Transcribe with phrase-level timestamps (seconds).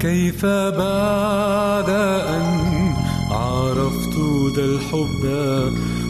[0.00, 2.94] كيف بعد أن
[3.30, 4.16] عرفت
[4.56, 5.24] ذا الحب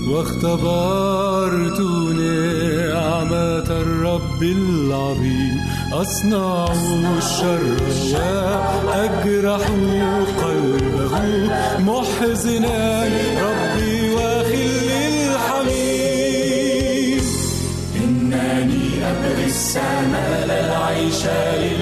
[0.06, 1.81] واختبرت
[2.21, 5.61] نعمة الرب العظيم.
[5.93, 6.72] أصنع
[7.19, 7.61] الشر
[8.87, 9.65] وأجرح
[10.43, 11.15] قلبه
[11.78, 13.05] محزنا
[13.47, 15.66] ربي وخلي الحميم.
[17.97, 21.76] إنني أبغي السماء للعيش للعالم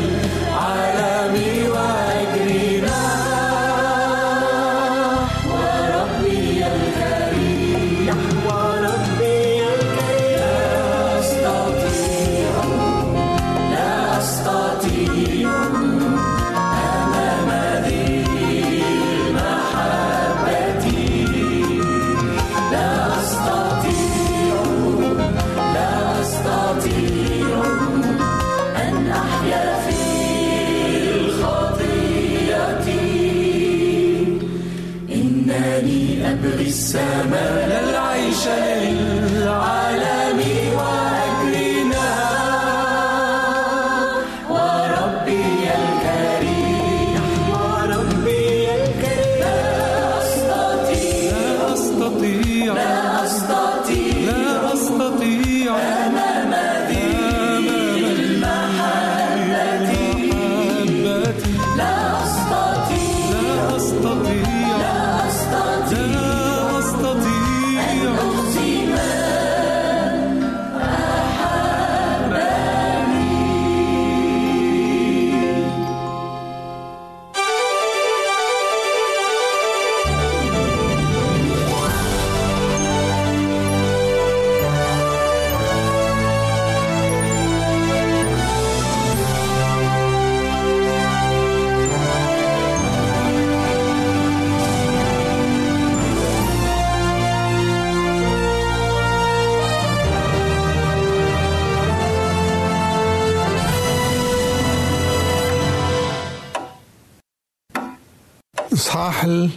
[109.24, 109.50] إصحاح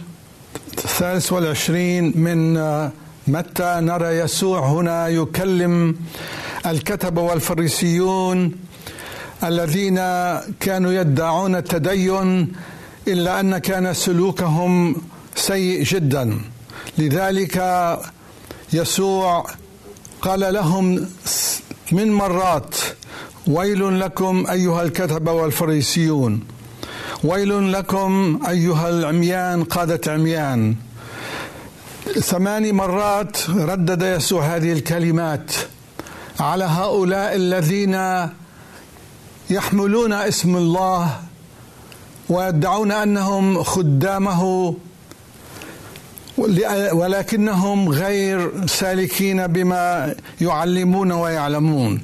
[0.84, 2.54] الثالث والعشرين من
[3.26, 5.96] متى نرى يسوع هنا يكلم
[6.66, 8.52] الكتبة والفريسيون
[9.44, 9.96] الذين
[10.60, 12.52] كانوا يدعون التدين
[13.08, 14.96] إلا أن كان سلوكهم
[15.34, 16.40] سيء جدا.
[16.98, 17.56] لذلك
[18.72, 19.46] يسوع
[20.22, 21.06] قال لهم
[21.92, 22.74] من مرات
[23.46, 26.57] ويل لكم أيها الكتبه والفريسيون.
[27.24, 30.74] ويل لكم أيها العميان قادة عميان.
[32.20, 35.52] ثماني مرات ردد يسوع هذه الكلمات
[36.40, 38.28] على هؤلاء الذين
[39.50, 41.20] يحملون اسم الله
[42.28, 44.74] ويدعون أنهم خدامه
[46.92, 52.00] ولكنهم غير سالكين بما يعلمون ويعلمون.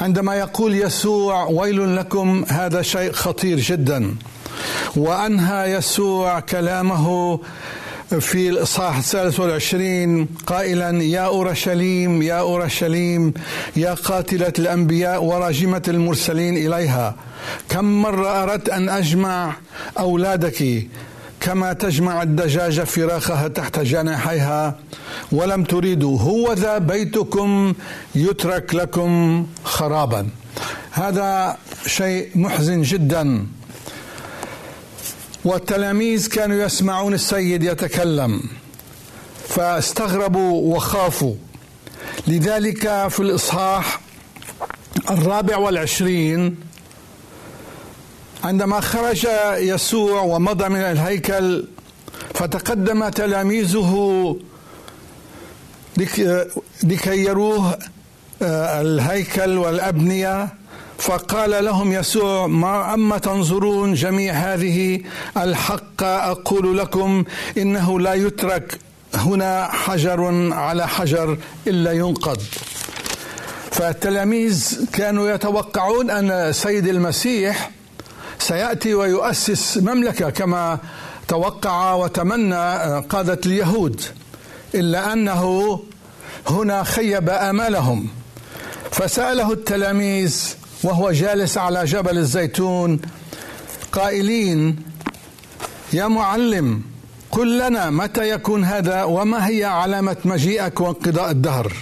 [0.00, 4.14] عندما يقول يسوع ويل لكم هذا شيء خطير جدا.
[4.96, 7.38] وأنهى يسوع كلامه
[8.10, 13.34] في الإصحاح الثالث والعشرين قائلا يا أورشليم يا أورشليم
[13.76, 17.14] يا قاتلة الأنبياء وراجمة المرسلين إليها.
[17.68, 19.52] كم مرة أردت أن أجمع
[19.98, 20.86] أولادك
[21.40, 24.78] كما تجمع الدجاجة فراخها تحت جناحيها
[25.32, 26.18] ولم تريدوا.
[26.18, 27.74] هو ذا بيتكم
[28.14, 30.28] يترك لكم خرابا.
[30.90, 33.46] هذا شيء محزن جدا.
[35.44, 38.42] والتلاميذ كانوا يسمعون السيد يتكلم
[39.48, 41.34] فاستغربوا وخافوا.
[42.26, 44.00] لذلك في الإصحاح
[45.10, 46.56] الرابع والعشرين
[48.44, 49.26] عندما خرج
[49.56, 51.64] يسوع ومضى من الهيكل
[52.34, 54.36] فتقدم تلاميذه
[56.82, 57.78] لكي يروه
[58.42, 60.48] آه، الهيكل والأبنية.
[61.00, 65.00] فقال لهم يسوع ما أما تنظرون جميع هذه
[65.36, 67.24] الحق أقول لكم
[67.58, 68.78] إنه لا يترك
[69.14, 72.42] هنا حجر على حجر إلا ينقض.
[73.70, 77.70] فالتلاميذ كانوا يتوقعون أن سيد المسيح
[78.38, 80.78] سيأتي ويؤسس مملكة كما
[81.28, 84.00] توقع وتمنى قادة اليهود
[84.74, 85.80] إلا أنه
[86.46, 88.08] هنا خيب آمالهم.
[88.90, 93.00] فسأله التلاميذ وهو جالس على جبل الزيتون
[93.92, 94.76] قائلين
[95.92, 96.82] يا معلم
[97.30, 101.72] قل لنا متى يكون هذا وما هي علامة مجيئك وانقضاء الدهر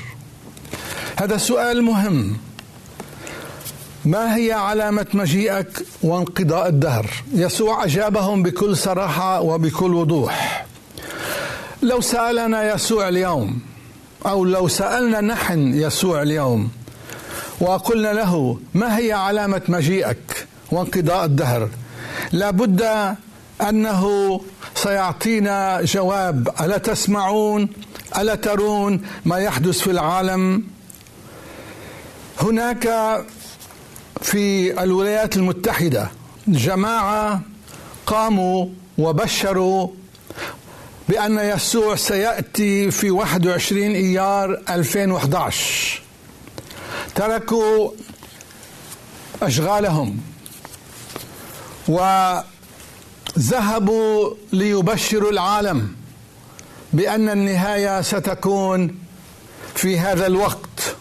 [1.17, 2.37] هذا سؤال مهم
[4.05, 10.67] ما هي علامة مجيئك وانقضاء الدهر؟ يسوع أجابهم بكل صراحة وبكل وضوح.
[11.83, 13.61] لو سألنا يسوع اليوم
[14.27, 16.71] أو لو سألنا نحن يسوع اليوم
[17.61, 21.69] وقلنا له ما هي علامة مجيئك وانقضاء الدهر؟
[22.33, 23.15] لابد
[23.69, 24.41] أنه
[24.75, 27.69] سيعطينا جواب ألا تسمعون؟
[28.19, 30.65] ألا ترون ما يحدث في العالم؟
[32.41, 32.89] هناك
[34.23, 36.11] في الولايات المتحدة
[36.49, 37.41] جماعة
[38.07, 38.67] قاموا
[38.99, 39.89] وبشروا
[41.09, 46.08] بأن يسوع سيأتي في 21 إيار 2011
[47.15, 47.91] تركوا
[49.43, 50.21] أشغالهم
[53.37, 55.97] وذهبوا ليبشروا العالم
[56.93, 58.99] بأن النهاية ستكون
[59.75, 60.97] في هذا الوقت.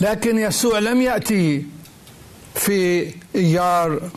[0.00, 1.66] لكن يسوع لم يأتي
[2.54, 4.10] في إيار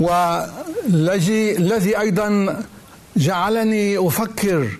[0.00, 2.62] والذي الذي أيضا
[3.16, 4.78] جعلني أفكر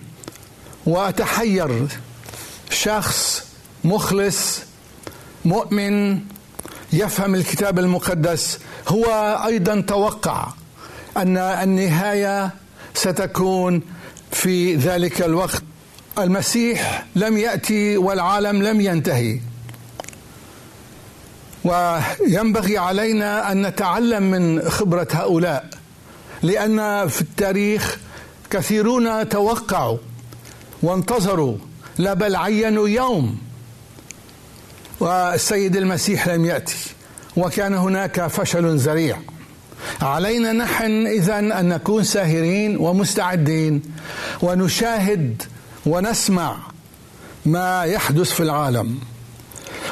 [0.85, 1.87] وأتحير
[2.69, 3.43] شخص
[3.83, 4.59] مخلص
[5.45, 6.19] مؤمن
[6.93, 8.59] يفهم الكتاب المقدس.
[8.87, 9.05] هو
[9.45, 10.47] أيضا توقع
[11.17, 12.51] أن النهاية
[12.93, 13.81] ستكون
[14.31, 15.63] في ذلك الوقت.
[16.17, 19.39] المسيح لم يأتي والعالم لم ينتهي.
[21.63, 25.69] وينبغي علينا أن نتعلم من خبرة هؤلاء
[26.41, 27.97] لأن في التاريخ
[28.49, 29.97] كثيرون توقعوا
[30.83, 31.57] وانتظروا
[31.97, 33.37] لا بل عينوا يوم
[34.99, 36.75] والسيد المسيح لم يأتي
[37.37, 39.17] وكان هناك فشل ذريع.
[40.01, 43.81] علينا نحن اذا أن نكون ساهرين ومستعدين
[44.41, 45.43] ونشاهد
[45.85, 46.57] ونسمع
[47.45, 48.99] ما يحدث في العالم.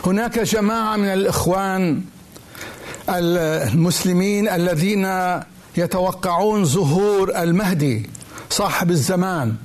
[0.06, 2.02] هناك جماعة من الإخوان
[3.10, 5.08] المسلمين الذين
[5.78, 8.10] يتوقعون ظهور المهدي
[8.50, 9.56] صاحب الزمان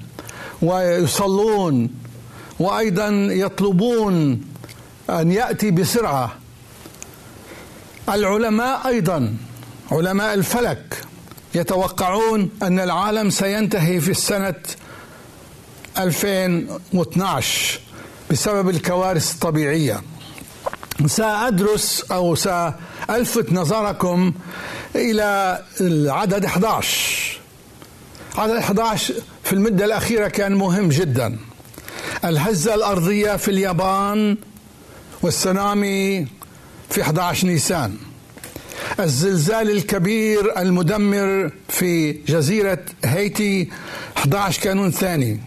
[0.62, 1.90] ويصلون
[2.58, 4.40] وأيضا يطلبون
[5.10, 6.36] أن يأتي بسرعة.
[8.08, 9.36] العلماء أيضا
[9.90, 11.04] علماء الفلك
[11.54, 14.54] يتوقعون أن العالم سينتهي في السنة
[15.98, 17.80] 2012
[18.30, 20.02] بسبب الكوارث الطبيعية.
[21.06, 24.32] سأدرس أو سألفت نظركم
[24.96, 27.40] إلى العدد 11
[28.36, 31.38] عدد 11 في المدة الأخيرة كان مهم جدا.
[32.24, 34.36] الهزة الأرضية في اليابان
[35.26, 36.26] والسونامي
[36.90, 37.96] في 11 نيسان.
[39.00, 43.68] الزلزال الكبير المدمر في جزيرة هايتي
[44.16, 45.40] 11 كانون ثاني.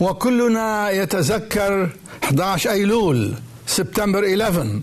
[0.00, 1.88] وكلنا يتذكر
[2.24, 3.34] 11 أيلول
[3.66, 4.80] سبتمبر 11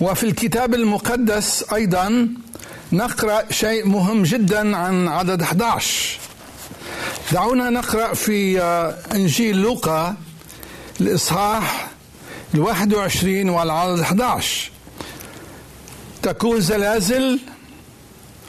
[0.00, 2.28] وفي الكتاب المقدس أيضا
[2.92, 6.18] نقرأ شيء مهم جدا عن عدد 11
[7.32, 8.60] دعونا نقرأ في
[9.14, 10.16] إنجيل لوقا
[11.00, 11.95] الإصحاح
[12.54, 14.70] الواحد وعشرين والعدد 11
[16.22, 17.40] تكون زلازل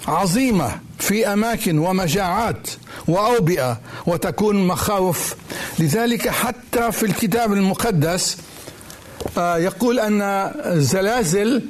[0.08, 2.70] عظيمة في أماكن ومجاعات
[3.08, 5.36] وأوبئة وتكون مخاوف.
[5.80, 8.38] لذلك حتى في الكتاب المقدس
[9.38, 10.22] آه، يقول أن
[10.66, 11.63] الزلازل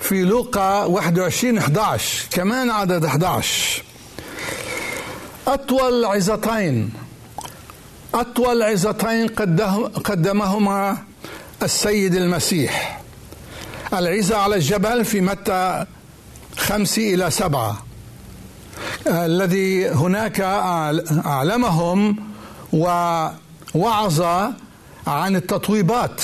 [0.00, 3.82] في لوقا 21 11 كمان عدد 11
[5.46, 6.90] أطول عظتين
[8.14, 9.28] أطول عظتين
[10.04, 10.98] قدمهما
[11.62, 13.00] السيد المسيح.
[13.92, 15.86] العزة على الجبل في متى
[16.56, 17.82] خمس إلى سبعة.
[19.06, 20.40] الذي هناك
[21.26, 22.16] أعلمهم
[22.72, 24.22] ووعظ
[25.06, 26.20] عن التطويبات.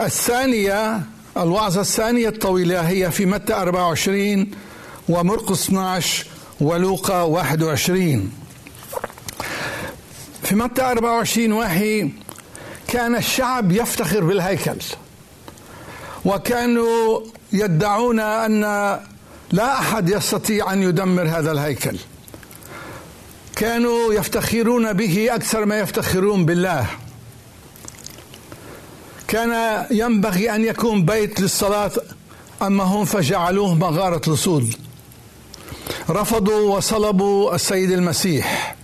[0.00, 1.00] الثانية
[1.36, 4.50] الوعظة الثانية الطويلة هي في متى 24
[5.08, 6.26] ومرقس 12
[6.60, 8.32] ولوقا 21
[10.42, 12.10] في متى 24 وحي
[12.88, 14.76] كان الشعب يفتخر بالهيكل.
[16.24, 17.20] وكانوا
[17.52, 18.60] يدعون أن
[19.52, 21.98] لا أحد يستطيع أن يدمر هذا الهيكل.
[23.56, 26.86] كانوا يفتخرون به أكثر ما يفتخرون بالله.
[29.28, 31.90] كان ينبغي أن يكون بيت للصلاة
[32.62, 34.76] أما هم فجعلوه مغارة لصول.
[36.10, 38.76] رفضوا وصلبوا السيد المسيح.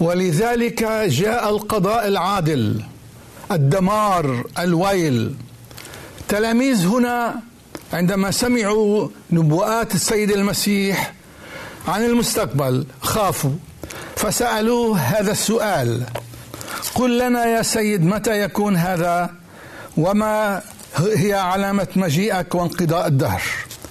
[0.00, 2.82] ولذلك جاء القضاء العادل.
[3.52, 5.34] الدمار الويل.
[6.28, 7.34] تلاميذ هنا
[7.92, 11.12] عندما سمعوا نبوءات السيد المسيح
[11.88, 13.50] عن المستقبل خافوا
[14.16, 16.02] فسألوه هذا السؤال
[16.94, 19.30] قل لنا يا سيد متى يكون هذا؟
[19.96, 20.62] وما
[20.96, 23.42] هي علامة مجيئك وانقضاء الدهر؟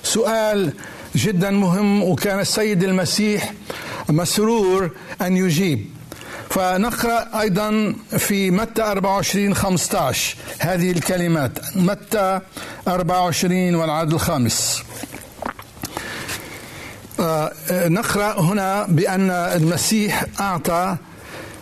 [0.04, 0.74] سؤال
[1.16, 3.54] جدا مهم وكان السيد المسيح
[4.10, 4.92] مسرور
[5.22, 5.90] أن يجيب.
[6.54, 12.40] فنقرأ أيضا في متى 24 15 هذه الكلمات متى
[12.88, 14.84] 24 والعدد الخامس.
[17.20, 20.98] آه، نقرأ هنا بأن المسيح أعطى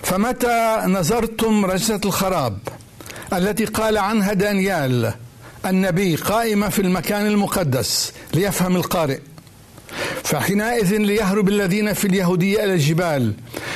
[0.04, 2.58] فمتى نظرتم رجزه الخراب
[3.34, 5.14] التي قال عنها دانيال
[5.66, 9.20] النبي قائمة في المكان المقدس ليفهم القارئ؟
[10.24, 13.34] فحينئذ ليهرب الذين في اليهودية إلى الجبال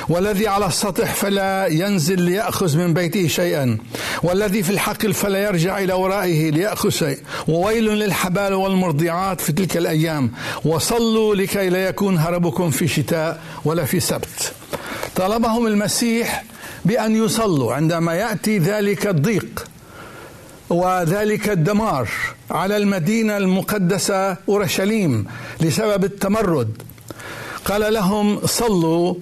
[0.09, 3.77] والذي على السطح فلا ينزل ليأخذ من بيته شيئا
[4.23, 7.17] والذي في الحقل فلا يرجع إلى ورائه ليأخذ شيء
[7.47, 10.31] وويل للحبال والمرضعات في تلك الأيام
[10.65, 14.53] وصلوا لكي لا يكون هربكم في شتاء ولا في سبت.
[15.15, 16.43] طلبهم المسيح
[16.85, 19.74] بأن يصلوا عندما يأتي ذلك الضيق.
[20.69, 22.09] وذلك الدمار
[22.51, 25.27] على المدينة المقدسة أورشليم
[25.61, 26.81] لسبب التمرد.
[27.65, 29.15] قال لهم صلوا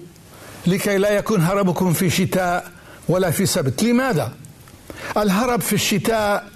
[0.66, 2.70] لكي لا يكون هربكم في شتاء
[3.08, 3.82] ولا في سبت.
[3.82, 4.32] لماذا؟
[5.16, 6.48] الهرب في الشتاء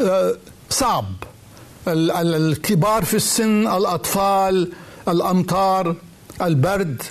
[0.00, 0.36] آه،
[0.70, 1.04] صعب.
[1.88, 4.72] الكبار في السن الأطفال
[5.08, 5.96] الأمطار
[6.42, 7.02] البرد.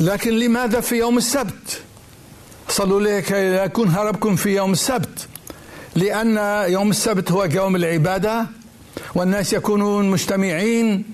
[0.00, 1.82] لكن لماذا في يوم السبت؟
[2.68, 5.28] صلوا لكي لا يكون هربكم في يوم السبت.
[5.96, 6.36] لأن
[6.72, 8.46] يوم السبت هو يوم العبادة
[9.14, 11.04] والناس يكونون مجتمعين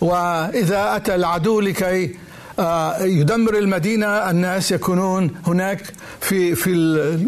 [0.00, 2.16] وإذا أتى العدو لكي
[2.58, 5.82] آه، يدمر المدينة الناس يكونون هناك
[6.20, 6.70] في في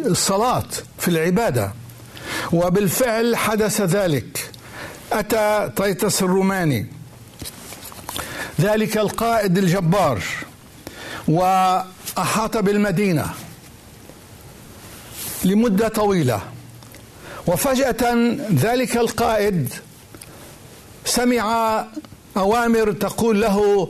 [0.07, 0.67] الصلاة
[0.99, 1.73] في العبادة.
[2.53, 4.51] وبالفعل حدث ذلك.
[5.13, 6.87] أتى تيتس الروماني
[8.61, 10.23] ذلك القائد الجبار
[11.29, 13.27] وأحاط بالمدينة
[15.45, 16.54] لمدة طويلة.
[17.47, 18.15] وفجأة
[18.55, 19.73] ذلك القائد
[21.05, 21.85] سمع
[22.37, 23.89] أوامر تقول له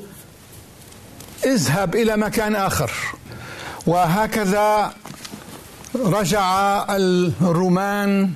[1.44, 2.92] اذهب إلى مكان آخر.
[3.86, 4.94] وهكذا
[5.94, 6.82] رجع
[7.40, 8.30] الرومان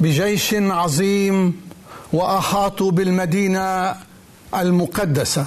[0.00, 1.60] بجيش عظيم
[2.12, 3.96] وأحاطوا بالمدينة
[4.54, 5.46] المقدسة.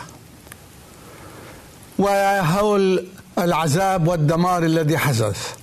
[1.99, 3.07] وهول
[3.37, 5.56] العذاب والدمار الذي حدث.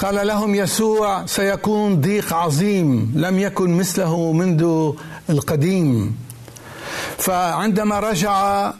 [0.00, 4.92] قال لهم يسوع سيكون ضيق عظيم لم يكن مثله منذ
[5.30, 6.16] القديم.
[7.18, 8.72] فعندما رجع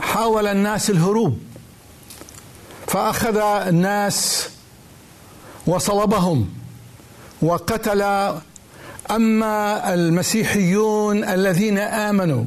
[0.00, 1.38] حاول الناس الهروب
[2.86, 3.36] فأخذ
[3.68, 4.48] الناس
[5.66, 6.48] وصلبهم
[7.42, 8.02] وقتل
[9.10, 12.44] أما المسيحيون الذين آمنوا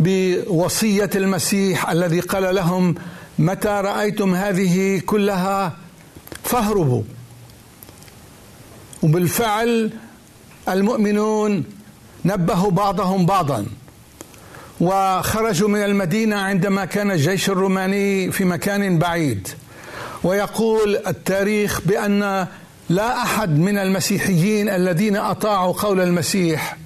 [0.00, 2.94] بوصية المسيح الذي قال لهم
[3.38, 5.81] متى رأيتم هذه كلها؟
[6.44, 7.02] فاهربوا
[9.02, 9.90] وبالفعل
[10.68, 11.64] المؤمنون
[12.24, 13.66] نبهوا بعضهم بعضا
[14.80, 19.48] وخرجوا من المدينة عندما كان الجيش الروماني في مكان بعيد.
[20.24, 22.46] ويقول التاريخ بأن
[22.88, 26.76] لا أحد من المسيحيين الذين أطاعوا قول المسيح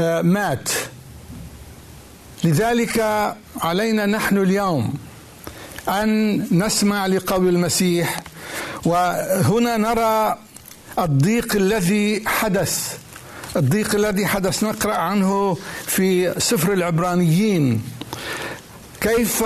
[0.00, 0.68] آه، مات.
[2.44, 3.00] لذلك
[3.60, 4.94] علينا نحن اليوم
[5.88, 8.20] أن نسمع لقول المسيح
[8.84, 10.38] وهنا نرى
[10.98, 12.98] الضيق الذي حدث.
[13.56, 17.82] الضيق الذي حدث نقرأ عنه في سفر العبرانيين.
[19.00, 19.44] كيف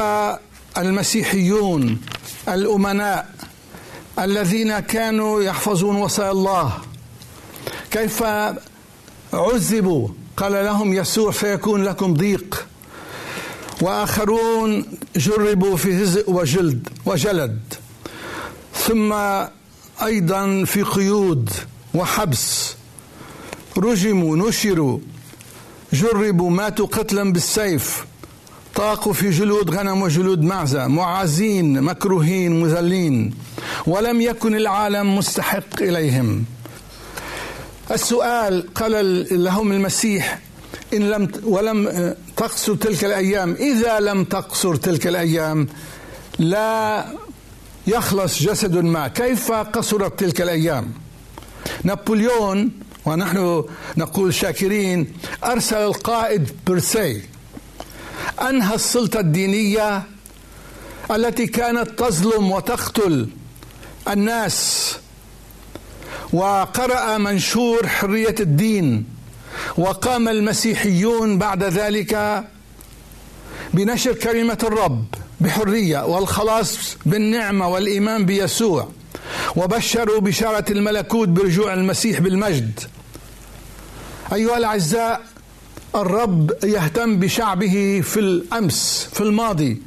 [0.78, 2.00] المسيحيون
[2.49, 3.28] الأمناء
[4.18, 6.73] الذين كانوا يحفظون وصايا الله
[7.90, 8.23] كيف
[9.32, 12.66] عذبوا قال لهم يسوع سيكون لكم ضيق.
[13.82, 17.75] وآخرون جربوا في هزء وجلد وجلد.
[18.87, 19.12] ثم
[20.04, 21.50] أيضا في قيود
[21.95, 22.75] وحبس.
[23.78, 24.99] رجموا نشروا.
[25.93, 28.04] جربوا ماتوا قتلا بالسيف.
[28.75, 30.87] طاقوا في جلود غنم وجلود معزة.
[30.87, 33.35] معازين مكروهين مذلين.
[33.87, 36.45] ولم يكن العالم مستحق إليهم.
[37.91, 40.39] السؤال قال لهم المسيح
[40.95, 43.52] إن لم ولم تقصر تلك الأيام.
[43.52, 45.69] إذا لم تقصر تلك الأيام
[46.39, 47.04] لا
[47.86, 49.08] يخلص جسد ما.
[49.08, 50.92] كيف قصرت تلك الأيام؟
[51.84, 52.70] نابليون
[53.04, 53.64] ونحن
[53.97, 55.12] نقول شاكرين
[55.44, 57.23] أرسل القائد برسي
[58.49, 60.02] أنهى السلطة الدينية
[61.10, 63.28] التي كانت تظلم وتقتل
[64.08, 64.90] الناس
[66.32, 69.04] وقرأ منشور حرية الدين
[69.76, 72.44] وقام المسيحيون بعد ذلك
[73.75, 75.04] بنشر كلمة الرب.
[75.45, 78.89] بحرية والخلاص بالنعمة والإيمان بيسوع.
[79.57, 82.80] وبشروا بشارة الملكوت برجوع المسيح بالمجد.
[84.33, 85.21] أيها الأعزاء
[85.95, 89.83] الرب يهتم بشعبه في الأمس في الماضي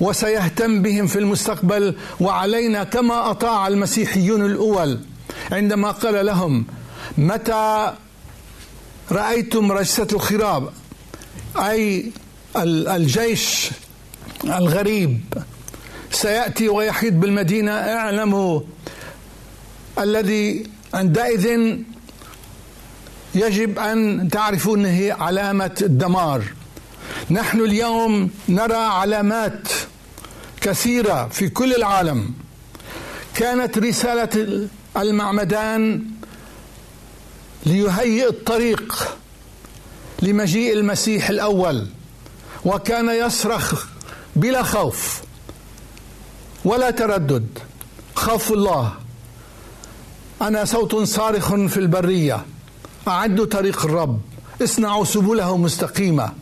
[0.00, 5.00] وسيهتم بهم في المستقبل وعلينا كما أطاع المسيحيون الأول.
[5.52, 6.64] عندما قال لهم
[7.18, 7.94] متى
[9.12, 10.70] رأيتم رجسة الخراب؟
[11.56, 12.12] أي
[12.56, 13.70] الجيش
[14.44, 15.20] الغريب.
[16.10, 18.60] سيأتي ويحيد بالمدينة اعلموا
[19.98, 21.76] الذي عندئذ
[23.34, 26.42] يجب أن تعرفوا إنه علامة الدمار.
[27.30, 29.68] نحن اليوم نرى علامات
[30.60, 32.34] كثيرة في كل العالم.
[33.34, 36.04] كانت رسالة المعمدان
[37.66, 39.16] ليهيئ الطريق
[40.22, 41.86] لمجيء المسيح الأول
[42.64, 43.86] وكان يصرخ
[44.36, 45.22] بلا خوف
[46.64, 47.58] ولا تردد.
[48.14, 48.92] خوف الله.
[50.42, 52.46] أنا صوت صارخ في البرية.
[53.08, 54.20] أعدوا طريق الرب.
[54.62, 56.32] اصنعوا سبله مستقيمة.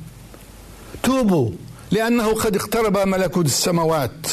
[1.02, 1.50] توبوا
[1.90, 4.26] لأنه قد اقترب ملكوت السماوات.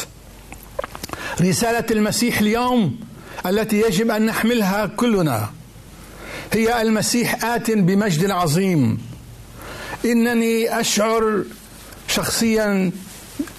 [1.40, 3.00] رسالة المسيح اليوم
[3.46, 5.50] التي يجب أن نحملها كلنا
[6.52, 8.98] هي المسيح آت بمجد عظيم.
[10.04, 11.44] إنني أشعر
[12.08, 12.92] شخصيا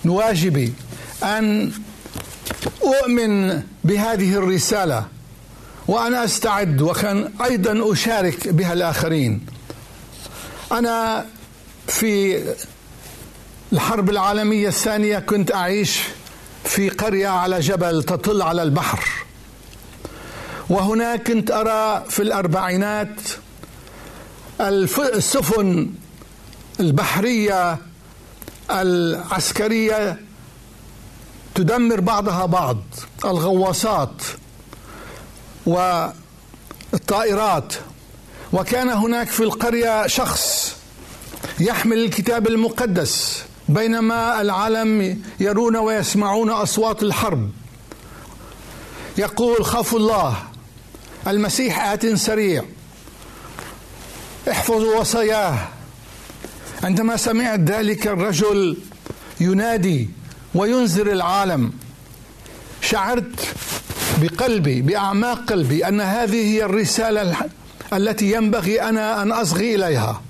[0.06, 0.74] واجبي
[1.24, 1.72] أن
[2.84, 5.08] أؤمن بهذه الرسالة
[5.88, 9.46] وأنا أستعد وكان أيضا أشارك بها الآخرين.
[10.72, 11.26] أنا
[11.88, 12.44] في
[13.74, 16.00] الحرب العالمية الثانية كنت أعيش
[16.64, 19.04] في قرية على جبل تطل على البحر.
[20.70, 23.22] وهناك كنت أرى في الأربعينات
[25.00, 25.90] السفن
[26.80, 27.78] البحرية
[28.72, 30.20] العسكرية
[31.56, 32.78] تدمر بعضها بعض
[33.26, 34.22] الغواصات
[36.94, 37.74] والطائرات.
[38.54, 40.76] وكان هناك في القرية شخص
[41.60, 47.52] يحمل الكتاب المقدس بينما العالم يرون ويسمعون أصوات الحرب.
[49.18, 50.38] يقول خافوا الله
[51.28, 52.64] المسيح آت سريع
[54.52, 55.68] احفظوا وصاياه.
[56.84, 58.78] عندما سمعت ذلك الرجل
[59.40, 60.10] ينادي
[60.56, 61.72] وينذر العالم
[62.82, 63.56] شعرت
[64.22, 67.36] بقلبي بأعماق قلبي أن هذه هي الرسالة
[67.94, 70.22] التي ينبغي أنا أن أصغي إليها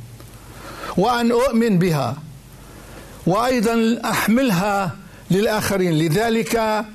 [0.98, 2.18] وأن أؤمن بها
[3.28, 4.96] وأيضا أحملها
[5.32, 5.94] للآخرين.
[5.94, 6.86] لذلك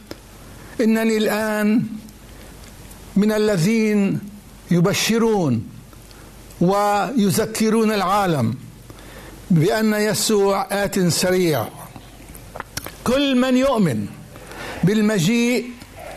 [0.81, 1.83] إنني الآن
[3.17, 4.21] من الذين
[4.71, 5.69] يبشرون
[6.61, 8.68] ويذكرون العالم.
[9.51, 11.69] بأن يسوع آت سريع.
[13.05, 14.07] كل من يؤمن
[14.85, 15.65] بالمجيء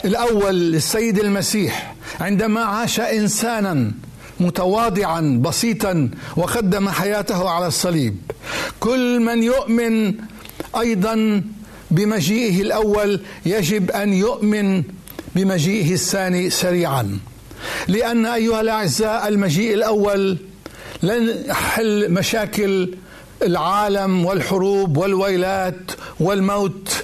[0.06, 3.91] الأول للسيد المسيح عندما عاش إنسانا
[4.39, 8.17] متواضعا بسيطا وقدم حياته على الصليب.
[8.80, 10.13] كل من يؤمن
[10.80, 11.44] أيضا
[11.91, 14.84] بمجيئه الأول يجب أن يؤمن
[15.36, 17.20] بمجيئه الثاني سريعا.
[17.88, 20.38] لأن أيها الأعزاء المجيء الأول
[21.04, 22.96] لن يحل مشاكل
[23.43, 27.04] العالم والحروب والويلات والموت.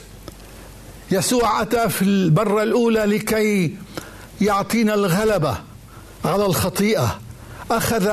[1.12, 3.76] يسوع أتى في البرة الأولى لكي
[4.41, 5.58] يعطينا الغلبة
[6.26, 7.19] على الخطيئة.
[7.71, 8.10] أخذ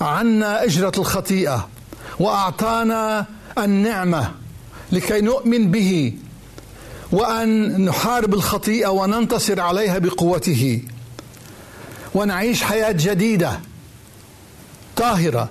[0.00, 1.68] عنا إجرة الخطيئة
[2.20, 3.26] وأعطانا
[3.58, 4.30] النعمة
[4.92, 6.12] لكي نؤمن به
[7.12, 10.82] وأن نحارب الخطيئة وننتصر عليها بقوته.
[12.14, 13.60] ونعيش حياة جديدة
[14.96, 15.48] طاهرة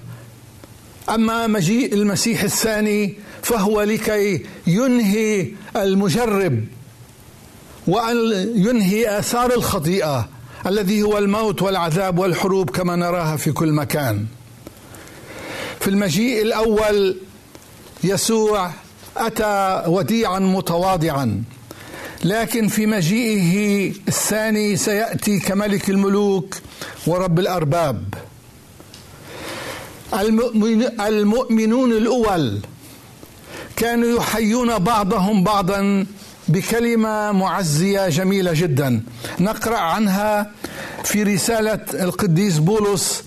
[1.10, 6.66] أما مجيء المسيح الثاني فهو لكي ينهي المجرب
[7.88, 8.18] وأن
[8.56, 10.30] ينهي آثار الخطيئة
[10.68, 14.26] الذي هو الموت والعذاب والحروب كما نراها في كل مكان.
[15.80, 17.18] في المجيء الأول
[18.04, 18.72] يسوع
[19.18, 21.44] أتى وديعا متواضعا
[22.24, 26.56] لكن في مجيئه الثاني سيأتي كملك الملوك
[27.08, 28.14] ورب الأرباب.
[31.00, 32.60] المؤمنون الأول
[33.76, 36.06] كانوا يحيون بعضهم بعضا
[36.48, 39.02] بكلمة معزية جميلة جدا.
[39.40, 40.52] نقرأ عنها
[41.04, 43.24] في رسالة القديس بولس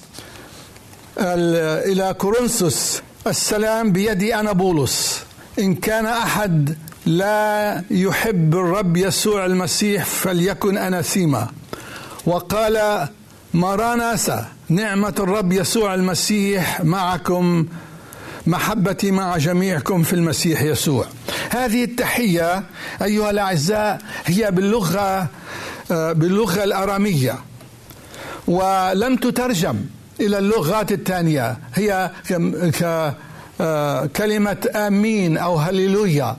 [1.18, 3.00] إلى كورنثوس.
[3.26, 5.20] السلام بيدي أنا بولس.
[5.58, 11.48] إن كان أحد لا يحب الرب يسوع المسيح فليكن أناثيما.
[12.26, 13.08] وقال
[13.54, 17.66] ماراناسا نعمة الرب يسوع المسيح معكم
[18.46, 21.06] محبتي مع جميعكم في المسيح يسوع.
[21.50, 22.62] هذه التحية
[23.02, 25.28] أيها الأعزاء هي باللغة
[25.90, 27.38] باللغة الأرامية.
[28.46, 29.76] ولم تترجم
[30.20, 32.10] إلى اللغات الثانية هي
[34.16, 36.36] كلمة آمين أو هللويا.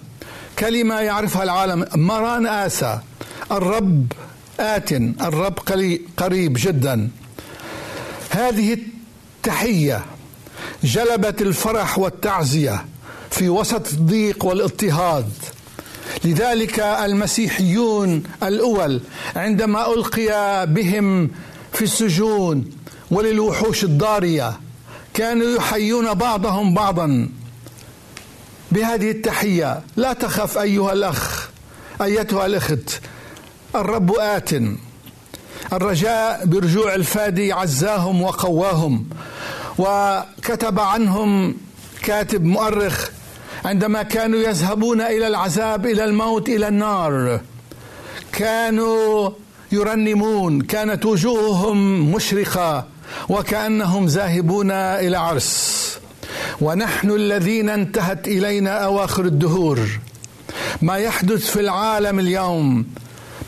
[0.60, 3.00] كلمة يعرفها العالم مران آسى.
[3.52, 4.12] الرب
[4.60, 5.60] آت الرب
[6.18, 7.10] قريب جدا.
[8.30, 10.06] هذه التحية
[10.84, 12.86] جلبت الفرح والتعزية
[13.32, 15.30] في وسط الضيق والاضطهاد.
[16.26, 19.02] لذلك المسيحيون الأول
[19.36, 21.32] عندما ألقي بهم
[21.74, 22.70] في السجون
[23.12, 24.60] وللوحوش الضارية
[25.14, 27.30] كانوا يحيون بعضهم بعضا.
[28.72, 31.50] بهذه التحية لا تخف أيها الأخ
[32.02, 33.00] أيتها الأخت
[33.76, 34.50] الرب آت.
[35.74, 39.06] الرجاء برجوع الفادي عزاهم وقواهم
[39.78, 41.56] وكتب عنهم
[42.04, 43.10] كاتب مؤرخ
[43.66, 47.42] عندما كانوا يذهبون إلى العذاب إلى الموت إلى النار.
[48.32, 49.30] كانوا
[49.72, 52.86] يرنمون كانت وجوههم مشرقة
[53.30, 56.00] وكأنهم ذاهبون إلى عرس.
[56.62, 59.80] ونحن الذين انتهت إلينا أواخر الدهور.
[60.82, 62.86] ما يحدث في العالم اليوم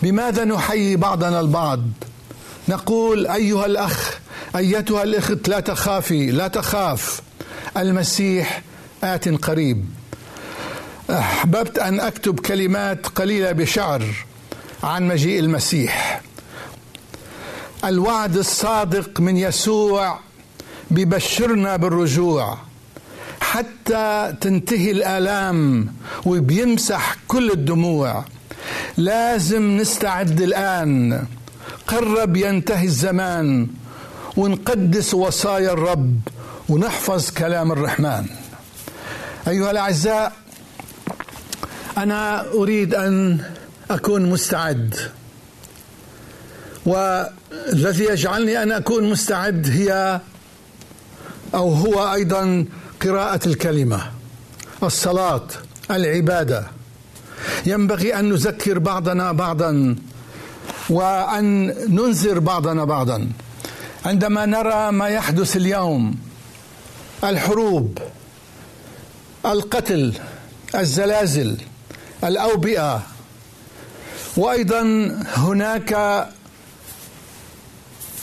[0.04, 1.82] بماذا نحيي بعضنا البعض؟
[2.70, 4.20] نقول أيها الأخ
[4.56, 7.22] أيتها الإخت لا تخافي لا تخاف.
[7.78, 8.62] المسيح
[9.04, 9.86] آت قريب.
[11.10, 14.04] أحببت أن أكتب كلمات قليلة بشعر
[14.84, 16.22] عن مجيء المسيح.
[17.86, 20.20] الوعد الصادق من يسوع
[20.92, 22.58] ببشرنا بالرجوع.
[23.42, 25.94] حتى تنتهي الآلام
[26.26, 28.26] وبيمسح كل الدموع.
[28.98, 31.26] لازم نستعد الآن
[31.90, 33.68] قرب ينتهي الزمان
[34.38, 36.20] ونقدس وصايا الرب
[36.70, 38.26] ونحفظ كلام الرحمن.
[39.48, 40.34] أيها الأعزاء
[41.98, 43.40] أنا أريد أن
[43.92, 44.96] أكون مستعد.
[46.86, 50.22] والذي يجعلني أن أكون مستعد هي
[51.56, 52.66] أو هو أيضا
[53.02, 54.12] قراءة الكلمة
[54.84, 55.48] الصلاة
[55.92, 56.68] العبادة.
[57.66, 59.96] ينبغي أن نذكر بعضنا بعضا
[60.90, 63.30] وأن ننذر بعضنا بعضا.
[64.06, 66.16] عندما نرى ما يحدث اليوم
[67.24, 67.98] الحروب
[69.46, 70.14] القتل
[70.76, 71.58] الزلازل
[72.24, 73.04] الأوبئة
[74.38, 74.82] وأيضا
[75.36, 75.92] هناك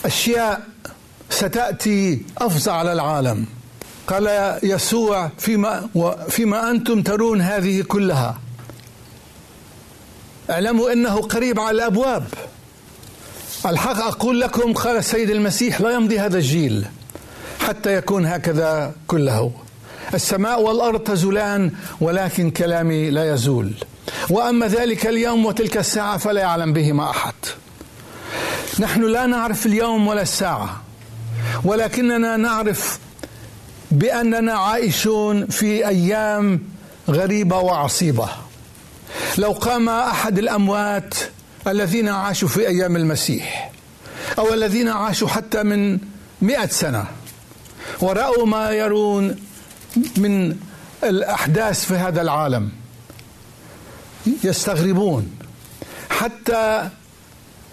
[0.04, 0.62] أشياء
[1.30, 3.46] ستأتي أفظع على العالم.
[4.06, 5.88] قال يسوع فيما
[6.28, 8.38] فيما أنتم ترون هذه كلها
[10.50, 12.24] اعلموا انه قريب على الابواب.
[13.66, 16.87] الحق أقول لكم قال السيد المسيح لا يمضي هذا الجيل
[17.61, 19.52] حتى يكون هكذا كله.
[20.14, 23.72] السماء والأرض تزولان ولكن كلامي لا يزول.
[24.30, 27.35] وأما ذلك اليوم وتلك الساعة فلا يعلم بهما أحد.
[28.78, 30.82] نحن لا نعرف اليوم ولا الساعة
[31.64, 32.98] ولكننا نعرف
[33.90, 36.62] بأننا عائشون في أيام
[37.09, 38.28] غريبة وعصيبة.
[39.38, 41.14] لو قام أحد الأموات
[41.66, 43.73] الذين عاشوا في أيام المسيح
[44.38, 45.99] أو الذين عاشوا حتى من
[46.42, 47.07] مئة سنة
[48.01, 49.37] ورأوا ما يرون
[50.16, 50.57] من
[51.05, 52.71] الأحداث في هذا العالم
[54.45, 55.31] يستغربون
[56.11, 56.88] حتى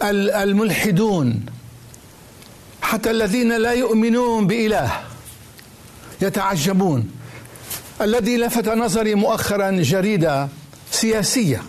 [0.01, 1.45] الملحدون
[2.81, 4.91] حتى الذين لا يؤمنون بإله
[6.21, 7.11] يتعجبون.
[8.01, 10.47] الذي لفت نظري مؤخرا جريدة
[11.03, 11.61] سياسية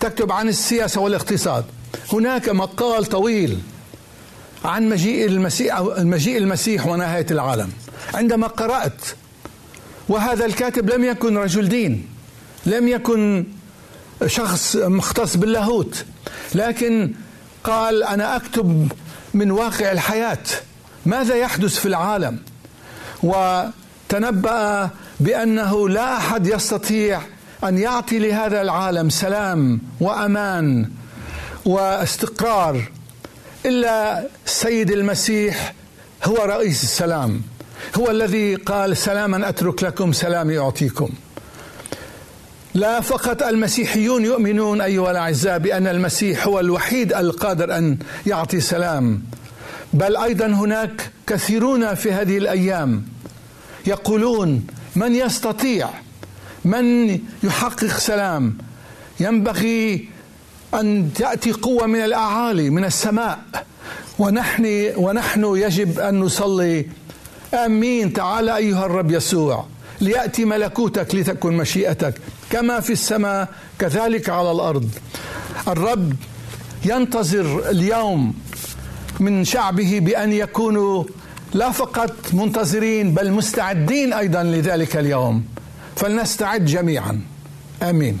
[0.00, 1.64] تكتب عن السياسة والاقتصاد.
[2.12, 3.58] هناك مقال طويل
[4.64, 7.68] عن مجيء المسيح المجيء المسيح ونهاية العالم.
[8.14, 9.00] عندما قرأت
[10.08, 12.08] وهذا الكاتب لم يكن رجل دين
[12.66, 13.44] لم يكن
[14.26, 16.04] شخص مختص باللاهوت
[16.54, 17.12] لكن
[17.64, 18.92] قال أنا أكتب
[19.34, 20.38] من واقع الحياة
[21.06, 22.38] ماذا يحدث في العالم؟
[23.22, 27.20] وتنبأ بأنه لا أحد يستطيع
[27.64, 30.90] أن يعطي لهذا العالم سلام وأمان
[31.64, 32.90] واستقرار
[33.66, 35.74] إلا السيد المسيح
[36.24, 37.42] هو رئيس السلام
[37.98, 41.08] هو الذي قال سلاما أترك لكم سلامي أعطيكم.
[42.74, 49.22] لا فقط المسيحيون يؤمنون أيها الأعزاء بأن المسيح هو الوحيد القادر أن يعطي سلام
[49.92, 53.04] بل أيضا هناك كثيرون في هذه الأيام
[53.86, 54.66] يقولون
[54.96, 55.88] من يستطيع
[56.66, 58.58] من يحقق سلام؟
[59.20, 60.08] ينبغي
[60.74, 63.38] أن تأتي قوة من الأعالي من السماء.
[64.18, 66.86] ونحن ونحن يجب أن نصلي.
[67.54, 68.12] آمين.
[68.12, 69.66] تعال أيها الرب يسوع
[70.00, 72.14] ليأتي ملكوتك لتكن مشيئتك
[72.50, 73.48] كما في السماء
[73.78, 74.90] كذلك على الأرض.
[75.68, 76.12] الرب
[76.84, 78.34] ينتظر اليوم
[79.20, 81.04] من شعبه بأن يكونوا
[81.54, 85.55] لا فقط منتظرين بل مستعدين أيضا لذلك اليوم.
[85.96, 87.20] فلنستعد جميعا.
[87.82, 88.20] آمين.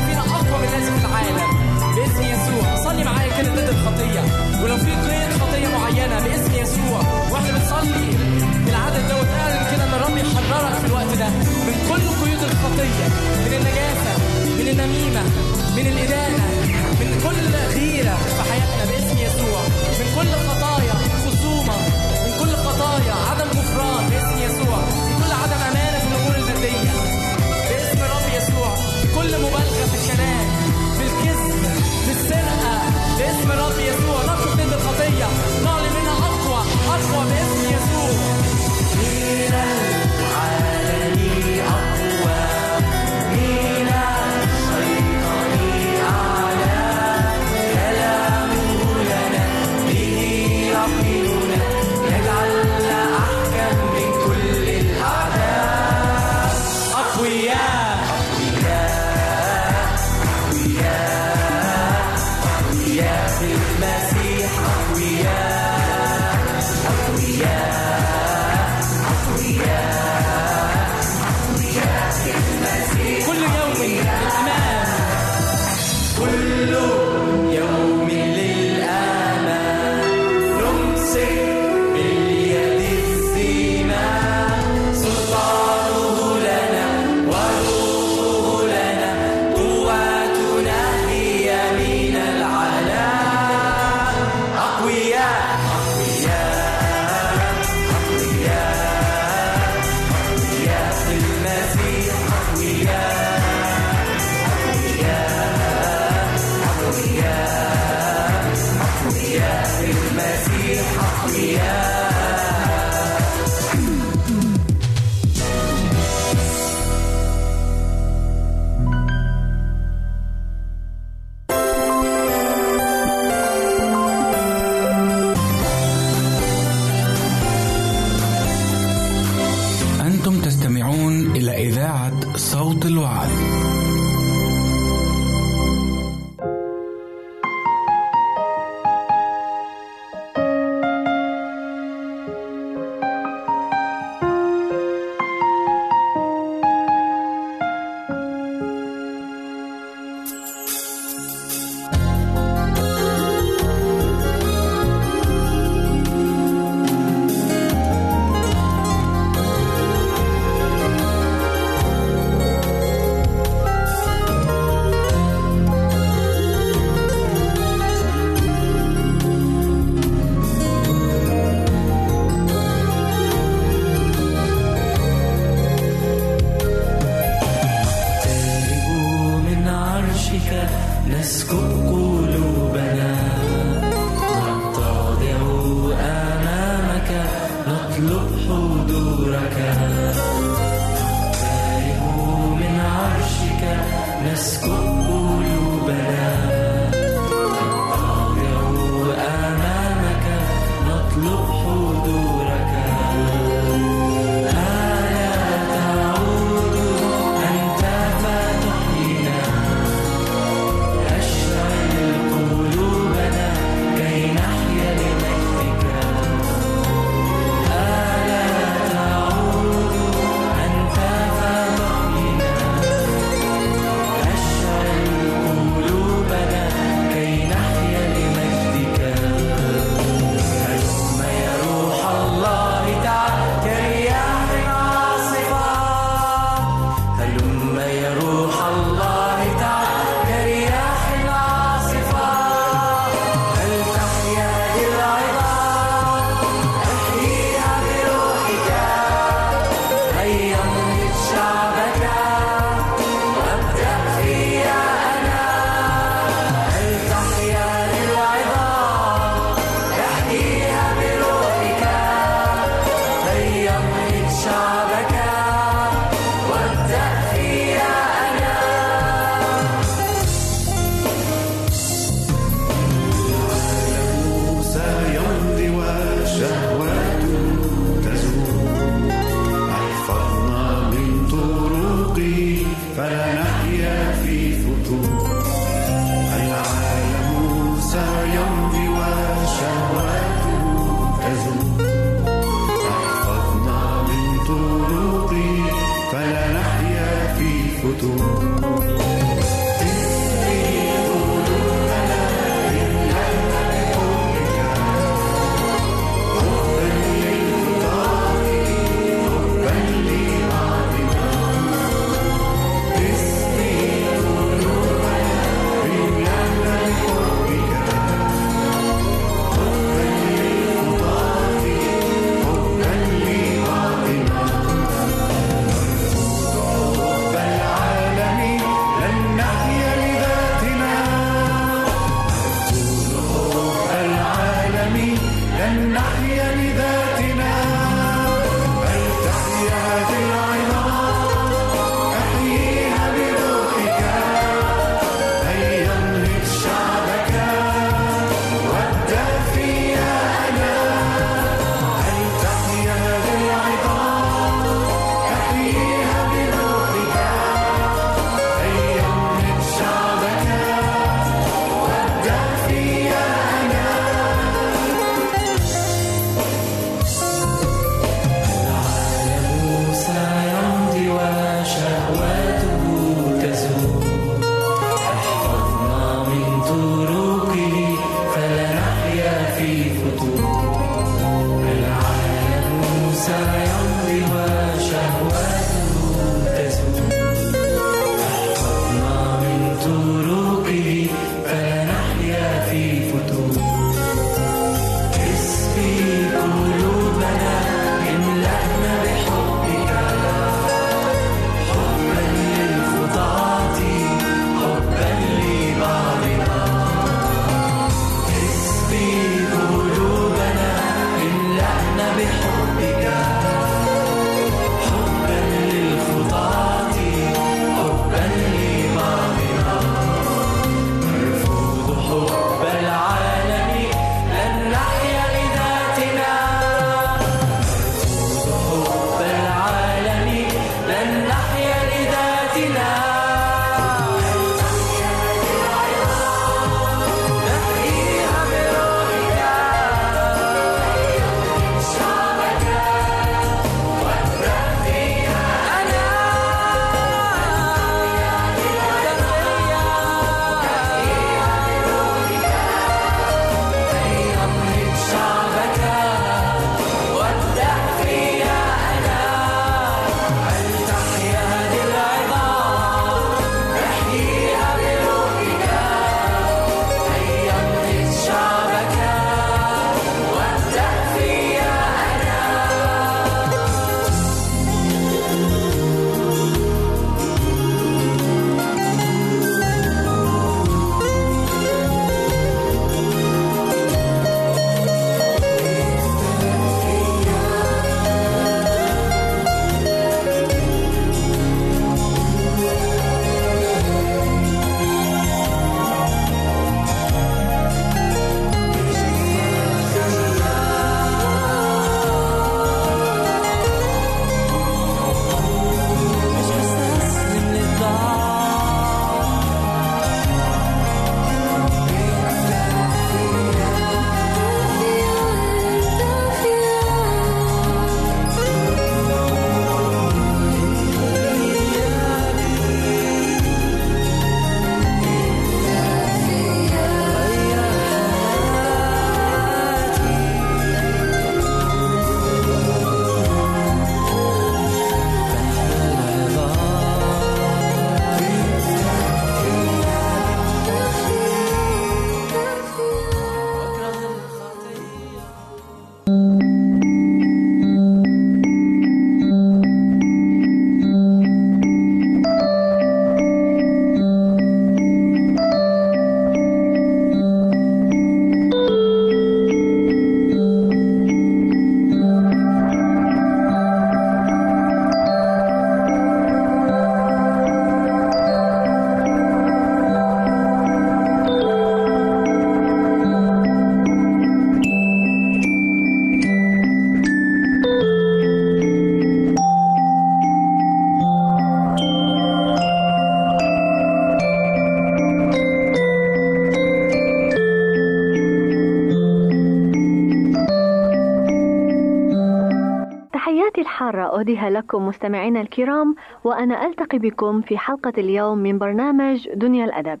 [594.20, 595.94] أهديها لكم مستمعينا الكرام
[596.24, 600.00] وأنا ألتقي بكم في حلقة اليوم من برنامج دنيا الأدب.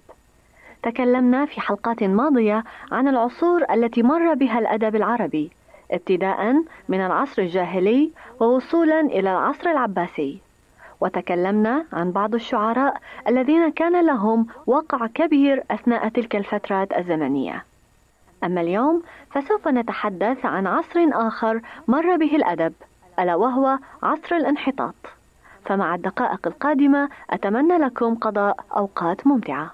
[0.82, 5.50] تكلمنا في حلقات ماضية عن العصور التي مر بها الأدب العربي
[5.90, 8.10] ابتداء من العصر الجاهلي
[8.40, 10.38] ووصولا إلى العصر العباسي.
[11.00, 12.96] وتكلمنا عن بعض الشعراء
[13.28, 17.64] الذين كان لهم وقع كبير أثناء تلك الفترات الزمنية.
[18.44, 22.72] أما اليوم فسوف نتحدث عن عصر آخر مر به الأدب
[23.18, 24.94] ألا وهو عصر الانحطاط.
[25.64, 29.70] فمع الدقائق القادمة أتمنى لكم قضاء أوقات ممتعة.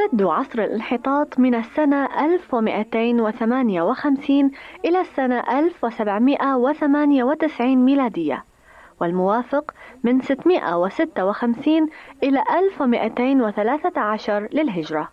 [0.00, 4.50] يمتد عصر الانحطاط من السنة 1258
[4.84, 8.44] إلى السنة 1798 ميلادية
[9.00, 9.74] والموافق
[10.04, 11.88] من 656
[12.22, 15.08] إلى 1213 للهجرة.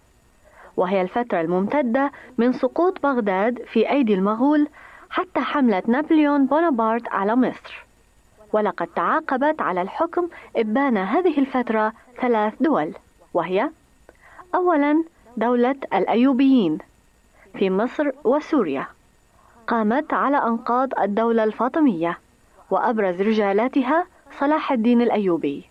[0.78, 4.68] وهي الفترة الممتدة من سقوط بغداد في أيدي المغول
[5.10, 7.86] حتى حملة نابليون بونابرت على مصر.
[8.54, 12.94] ولقد تعاقبت على الحكم إبان هذه الفترة ثلاث دول
[13.34, 13.70] وهي
[14.56, 15.04] أولا
[15.38, 16.78] دولة الأيوبيين
[17.60, 18.88] في مصر وسوريا
[19.68, 22.20] قامت على أنقاض الدولة الفاطمية
[22.72, 24.06] وأبرز رجالاتها
[24.40, 25.64] صلاح الدين الأيوبي.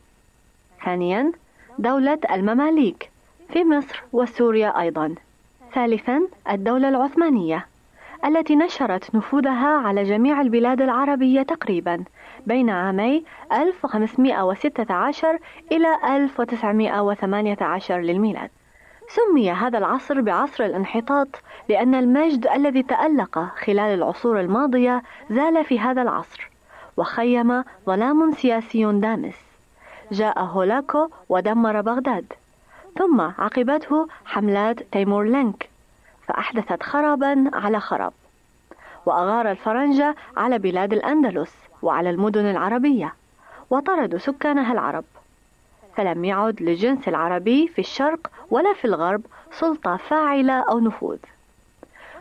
[0.84, 1.32] ثانيا
[1.78, 3.10] دولة المماليك
[3.52, 5.14] في مصر وسوريا أيضا.
[5.74, 7.66] ثالثا الدولة العثمانية
[8.24, 12.04] التي نشرت نفوذها على جميع البلاد العربية تقريبا
[12.46, 15.38] بين عامي 1516
[15.72, 18.50] إلى 1918 للميلاد.
[19.08, 21.28] سمي هذا العصر بعصر الانحطاط
[21.68, 26.50] لأن المجد الذي تألق خلال العصور الماضية زال في هذا العصر
[26.96, 29.34] وخيم ظلام سياسي دامس.
[30.12, 32.32] جاء هولاكو ودمر بغداد
[32.98, 35.68] ثم عقبته حملات تيمور لينك
[36.26, 38.12] فأحدثت خرابا على خراب.
[39.06, 43.14] وأغار الفرنجة على بلاد الأندلس وعلى المدن العربية
[43.70, 45.04] وطردوا سكانها العرب.
[45.96, 51.18] فلم يعد للجنس العربي في الشرق ولا في الغرب سلطة فاعلة أو نفوذ.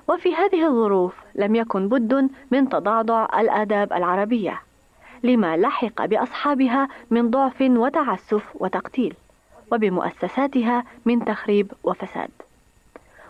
[0.07, 4.61] وفي هذه الظروف لم يكن بد من تضعضع الآداب العربية،
[5.23, 9.13] لما لحق بأصحابها من ضعف وتعسف وتقتيل،
[9.71, 12.30] وبمؤسساتها من تخريب وفساد.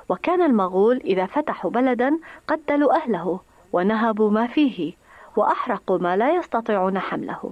[0.09, 2.17] وكان المغول إذا فتحوا بلدا
[2.47, 3.39] قتلوا أهله
[3.73, 4.93] ونهبوا ما فيه
[5.35, 7.51] وأحرقوا ما لا يستطيعون حمله.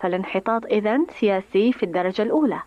[0.00, 2.60] فالانحطاط إذن سياسي في الدرجة الأولى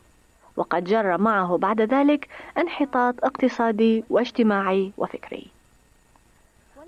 [0.58, 2.28] وقد جر معه بعد ذلك
[2.58, 5.48] انحطاط اقتصادي واجتماعي وفكري.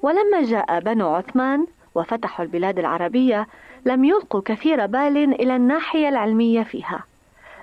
[0.02, 3.48] ولما جاء بنو عثمان وفتحوا البلاد العربية
[3.86, 7.04] لم يلقوا كثير بال إلى الناحية العلمية فيها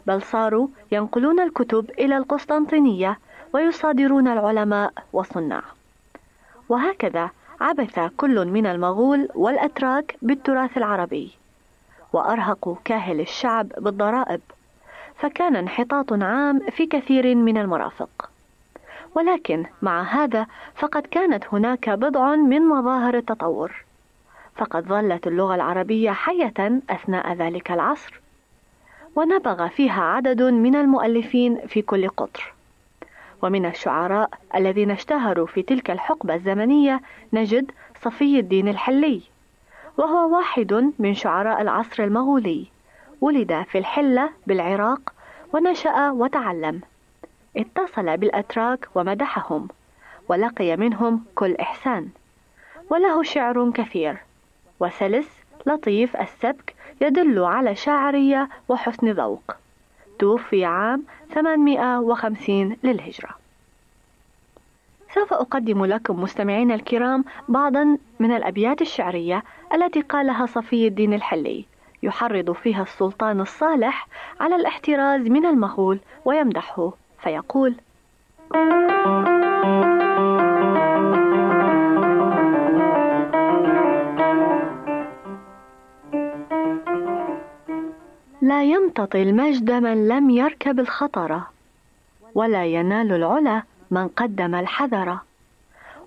[0.07, 3.19] بل صاروا ينقلون الكتب إلى القسطنطينية
[3.53, 5.63] ويصادرون العلماء والصناع.
[6.69, 11.40] وهكذا عبث كل من المغول والأتراك بالتراث العربي.
[12.13, 14.41] وأرهقوا كاهل الشعب بالضرائب
[15.17, 18.31] فكان انحطاط عام في كثير من المرافق.
[19.15, 23.85] ولكن مع هذا فقد كانت هناك بضع من مظاهر التطور.
[24.57, 28.21] فقد ظلت اللغة العربية حية أثناء ذلك العصر
[29.17, 32.53] ونبغ فيها عدد من المؤلفين في كل قطر.
[33.43, 37.01] ومن الشعراء الذين اشتهروا في تلك الحقبة الزمنية
[37.33, 37.71] نجد
[38.03, 39.21] صفي الدين الحلي.
[40.01, 42.67] وهو واحد من شعراء العصر المغولي.
[43.21, 45.13] ولد في الحلة بالعراق
[45.53, 46.81] ونشأ وتعلم.
[47.57, 49.69] اتصل بالأتراك ومدحهم
[50.29, 52.09] ولقي منهم كل إحسان.
[52.91, 54.17] وله شعر كثير
[54.81, 55.29] وسلس
[55.67, 59.57] لطيف السبك يدل على شاعرية وحسن ذوق.
[60.19, 61.03] توفي عام
[61.35, 63.40] 850 للهجرة.
[65.15, 69.43] سوف أقدم لكم مستمعين الكرام بعضا من الأبيات الشعرية
[69.75, 71.65] التي قالها صفي الدين الحلي.
[72.03, 74.09] يحرض فيها السلطان الصالح
[74.41, 76.93] على الاحتراز من المغول ويمدحه.
[77.23, 77.75] فيقول
[88.43, 91.41] لا يمتطي المجد من لم يركب الخطر
[92.35, 95.19] ولا ينال العلا من قدم الحذر.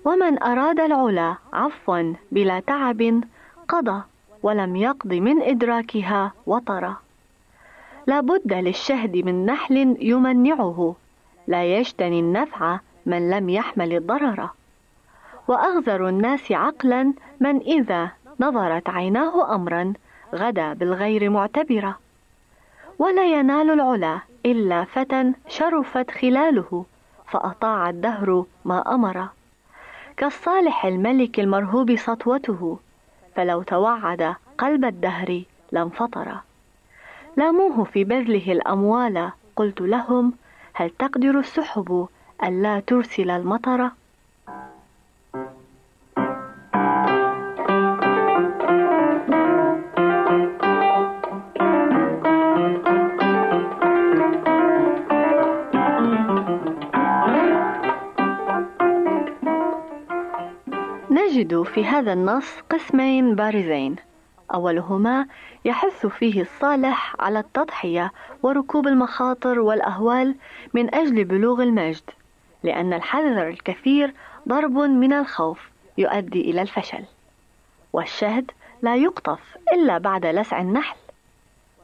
[0.04, 3.20] ومن أراد العلا عفوا بلا تعب
[3.68, 4.02] قضى
[4.42, 6.96] ولم يقض من إدراكها وطرا
[8.06, 10.96] لا بد للشهد من نحل يمنعه.
[11.46, 14.50] لا يجتني النفع من لم يحمل الضرر.
[15.48, 18.10] وأغزر الناس عقلا من إذا
[18.40, 19.92] نظرت عيناه أمرا
[20.34, 21.98] غدا بالغير معتبرة.
[22.98, 26.84] ولا ينال العلا إلا فتى شرفت خلاله.
[27.34, 29.28] فأطاع الدهر ما أمر
[30.16, 32.78] كالصالح الملك المرهوب سطوته
[33.36, 36.36] فلو توعد قلب الدهر لانفطر
[37.36, 40.32] لاموه في بذله الأموال قلت لهم
[40.74, 42.08] هل تقدر السحب
[42.44, 43.90] ألا ترسل المطر؟
[61.34, 63.96] نجد في هذا النص قسمين بارزين.
[64.54, 65.26] أولهما
[65.64, 68.12] يحث فيه الصالح على التضحية
[68.42, 70.34] وركوب المخاطر والأهوال
[70.74, 72.10] من أجل بلوغ المجد
[72.62, 74.14] لأن الحذر الكثير
[74.48, 77.04] ضرب من الخوف يؤدي إلى الفشل.
[77.92, 78.50] والشهد
[78.82, 79.40] لا يقطف
[79.72, 80.96] إلا بعد لسع النحل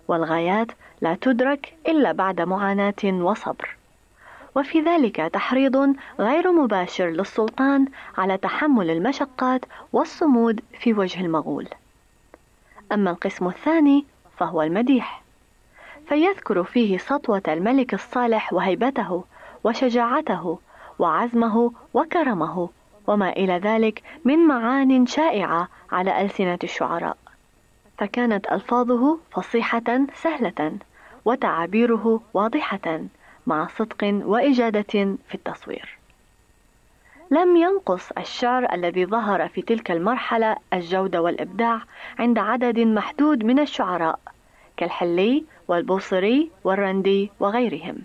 [0.09, 0.69] والغايات
[1.01, 3.80] لا تدرك إلا بعد معاناة وصبر.
[4.57, 7.87] وفي ذلك تحريض غير مباشر للسلطان
[8.19, 11.69] على تحمل المشقات والصمود في وجه المغول.
[12.93, 14.05] أما القسم الثاني
[14.39, 15.23] فهو المديح.
[16.09, 19.25] فيذكر فيه سطوة الملك الصالح وهيبته
[19.65, 20.59] وشجاعته
[20.99, 22.69] وعزمه وكرمه
[23.07, 27.17] وما إلى ذلك من معان شائعة على ألسنة الشعراء.
[27.99, 30.73] فكانت ألفاظه فصيحة سهلة
[31.25, 33.01] وتعابيره واضحة.
[33.51, 34.93] مع صدق وإجادة
[35.29, 35.99] في التصوير.
[37.31, 41.81] لم ينقص الشعر الذي ظهر في تلك المرحلة الجودة والإبداع
[42.19, 44.19] عند عدد محدود من الشعراء
[44.77, 47.97] كالحلي والبوصري والرندي وغيرهم.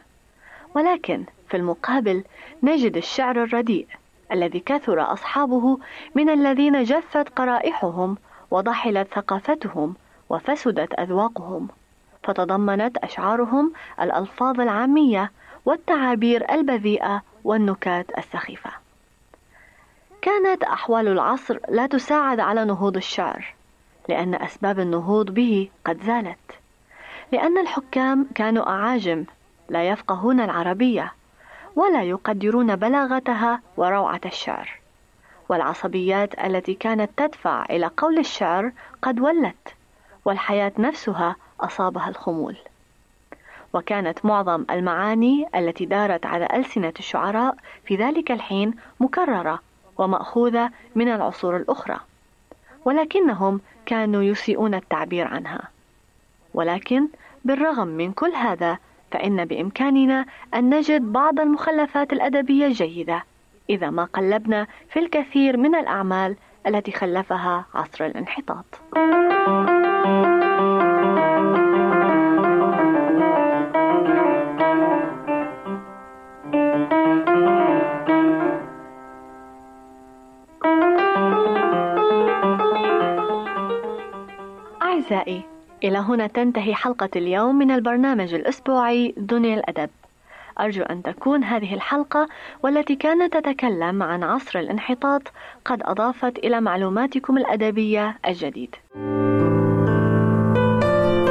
[0.76, 2.24] ولكن في المقابل
[2.64, 3.88] نجد الشعر الرديء
[4.32, 5.80] الذي كثر أصحابه
[6.16, 8.18] من الذين جفت قرائحهم
[8.52, 9.96] وضحلت ثقافتهم
[10.30, 11.68] وفسدت أذواقهم.
[12.26, 15.32] فتضمنت أشعارهم الألفاظ العامية
[15.66, 18.70] والتعابير البذيئة والنكات السخيفة.
[20.22, 23.56] كانت أحوال العصر لا تساعد على نهوض الشعر
[24.10, 26.60] لأن أسباب النهوض به قد زالت.
[27.32, 29.26] لأن الحكام كانوا أعاجم
[29.70, 31.14] لا يفقهون العربية
[31.76, 34.80] ولا يقدرون بلاغتها وروعة الشعر.
[35.50, 38.72] والعصبيات التي كانت تدفع إلى قول الشعر
[39.02, 39.76] قد ولت
[40.26, 42.56] والحياة نفسها أصابها الخمول.
[43.74, 49.60] وكانت معظم المعاني التي دارت على ألسنة الشعراء في ذلك الحين مكررة
[49.98, 52.00] ومأخوذة من العصور الأخرى.
[52.86, 55.62] ولكنهم كانوا يسيئون التعبير عنها.
[56.54, 57.08] ولكن
[57.46, 58.78] بالرغم من كل هذا
[59.12, 63.24] فإن بإمكاننا أن نجد بعض المخلفات الأدبية الجيدة
[63.70, 66.36] إذا ما قلبنا في الكثير من الأعمال
[66.68, 68.66] التي خلفها عصر الانحطاط.
[85.12, 85.42] أعزائي
[85.84, 89.90] إلى هنا تنتهي حلقة اليوم من البرنامج الأسبوعي دنيا الأدب.
[90.60, 92.28] أرجو أن تكون هذه الحلقة
[92.64, 95.22] والتي كانت تتكلم عن عصر الانحطاط
[95.66, 98.76] قد أضافت إلى معلوماتكم الأدبية الجديد.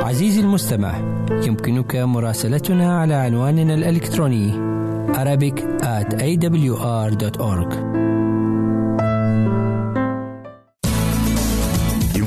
[0.04, 0.92] عزيزي المستمع
[1.30, 4.74] يمكنك مراسلتنا على عنواننا الإلكتروني
[5.14, 7.70] Arabic at awr.org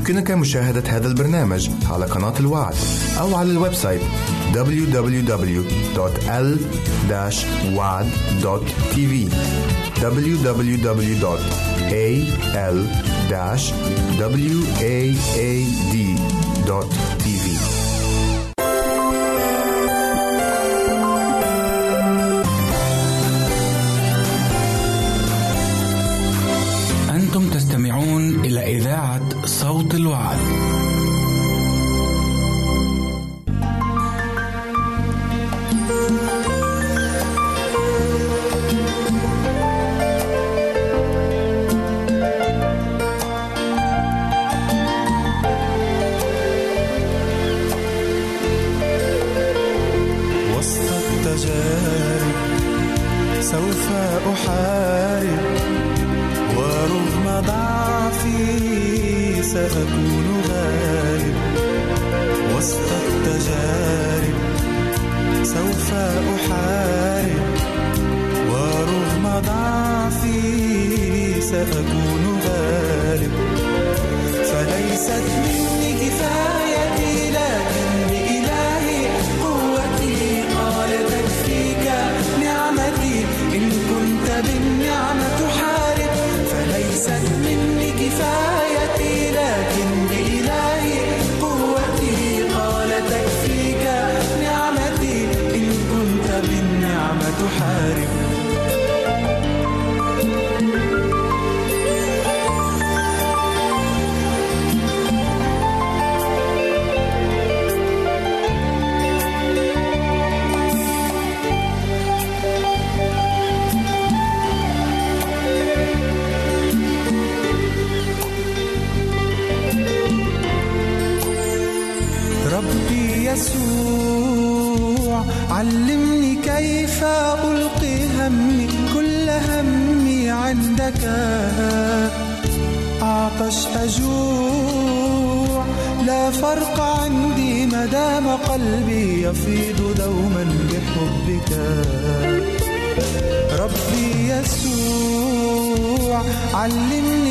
[0.09, 2.75] يمكنك مشاهدة هذا البرنامج على قناة الوعد
[3.19, 4.01] أو على ال website
[4.53, 5.53] www.l-wad.tv
[10.01, 11.37] www.al-waad.tv
[27.09, 30.56] أنتم تستمعون إلى إذاعة صوت الوعد.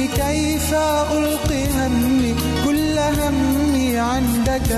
[0.06, 0.74] كيف
[1.12, 2.34] ألقي همي؟
[2.64, 4.72] كل همي عندك.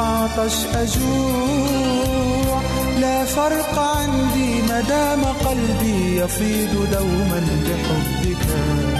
[0.00, 2.60] أعطش أجوع.
[3.00, 8.93] لا فرق عندي ما دام قلبي يفيض دوما بحبك.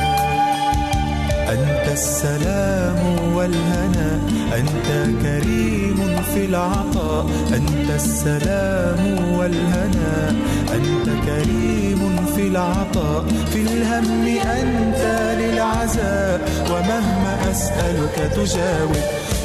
[1.55, 2.99] أنت السلام
[3.35, 4.21] والهنا
[4.59, 4.89] أنت
[5.23, 7.27] كريم في العطاء.
[7.55, 10.35] أنت السلام والهنا
[10.75, 13.25] أنت كريم في العطاء.
[13.53, 14.27] في الهم
[14.61, 15.03] أنت
[15.41, 16.41] للعزاء
[16.71, 18.97] ومهما أسألك تجاوب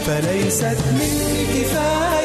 [0.06, 2.19] فليست مني كفايتي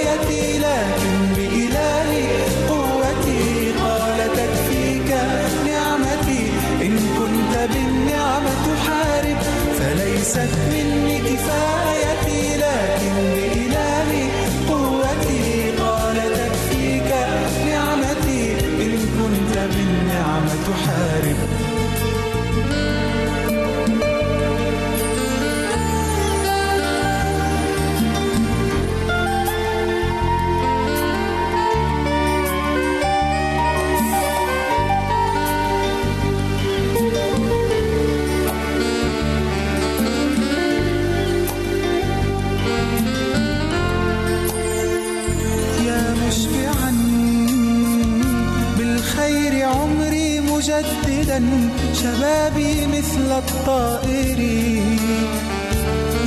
[52.02, 54.40] شبابي مثل الطائر.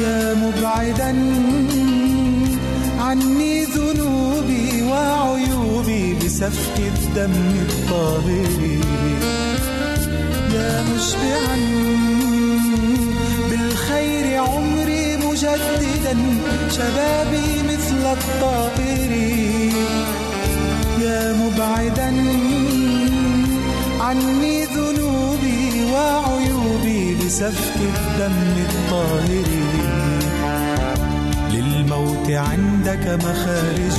[0.02, 1.16] يا مبعدا
[3.00, 7.34] عني ذنوبي وعيوبي بسفك الدم
[7.70, 8.62] الطاهر
[10.54, 11.58] يا مشبعا
[13.50, 16.16] بالخير عمري مجددا
[16.70, 19.12] شبابي مثل الطائر.
[21.02, 22.10] يا مبعدا
[24.08, 29.48] عني ذنوبي وعيوبي بسفك الدم الطاهر.
[31.52, 33.98] للموت عندك مخارج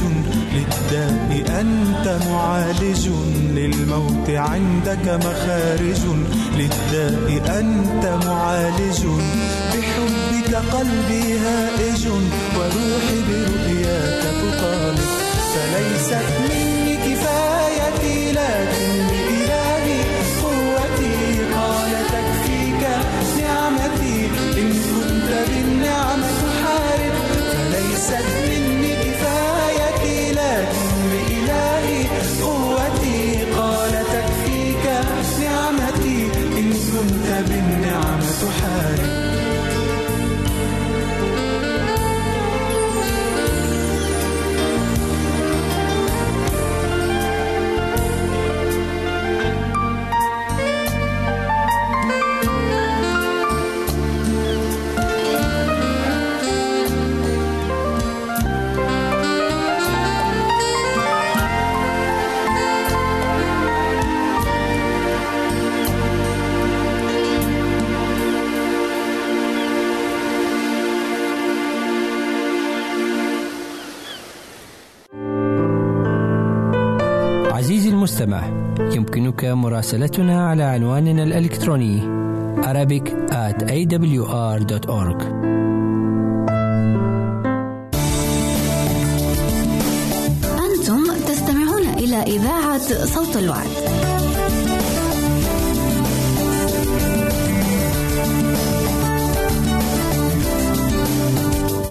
[0.54, 3.08] للداء أنت معالج.
[3.54, 6.02] للموت عندك مخارج
[6.56, 9.00] للداء أنت معالج.
[9.72, 12.06] بحبك قلبي هائج
[12.56, 15.08] وروحي برؤياك تطالب.
[15.52, 16.14] فليست
[16.50, 16.77] مني
[28.08, 28.67] فليست مني
[78.20, 82.00] المستمع يمكنك مراسلتنا على عنواننا الإلكتروني
[82.62, 85.22] Arabic at awr.org
[90.66, 93.68] أنتم تستمعون إلى إذاعة صوت الوعد.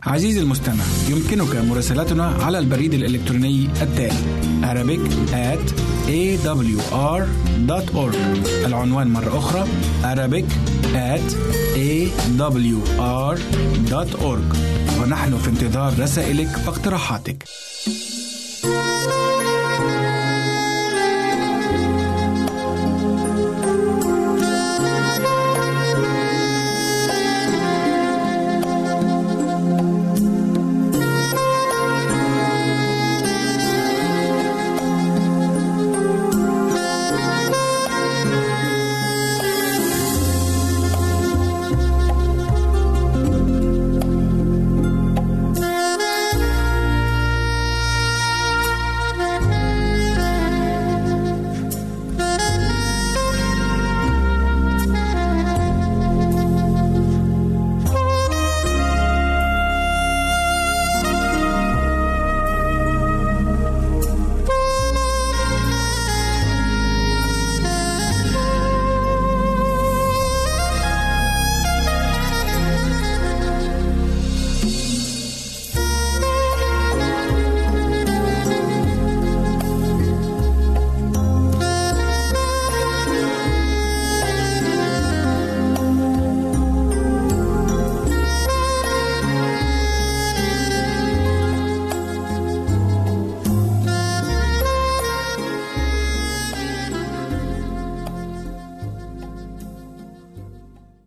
[0.04, 7.28] عزيزي المستمع يمكنك مراسلتنا على البريد الإلكتروني التالي Arabic at awr.org
[8.66, 9.68] العنوان مرة أخرى
[10.04, 10.46] Arabic
[10.96, 11.36] at
[11.76, 13.38] awr.org
[15.02, 17.44] ونحن في انتظار رسائلك واقتراحاتك